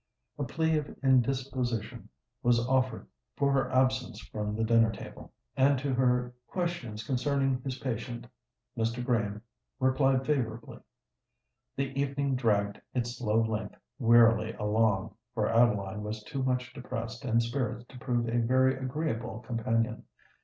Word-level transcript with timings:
A 0.39 0.43
plea 0.43 0.77
of 0.77 0.97
indisposition 1.03 2.09
was 2.41 2.65
offered 2.67 3.05
for 3.35 3.51
her 3.53 3.69
absence 3.71 4.19
from 4.19 4.55
the 4.55 4.63
dinner 4.63 4.91
table; 4.91 5.31
and 5.55 5.77
to 5.77 5.93
her 5.93 6.33
questions 6.47 7.03
concerning 7.03 7.61
his 7.61 7.77
patient, 7.77 8.25
Mr. 8.75 9.05
Graham 9.05 9.43
replied 9.79 10.25
favourably. 10.25 10.79
The 11.75 11.89
evening 11.91 12.35
dragged 12.35 12.81
its 12.95 13.15
slow 13.19 13.43
length 13.43 13.75
wearily 13.99 14.53
along; 14.53 15.13
for 15.35 15.47
Adeline 15.47 16.01
was 16.01 16.23
too 16.23 16.41
much 16.41 16.73
depressed 16.73 17.23
in 17.23 17.39
spirits 17.39 17.85
to 17.89 17.99
prove 17.99 18.27
a 18.27 18.39
very 18.39 18.75
agreeable 18.79 19.41
companion. 19.41 20.05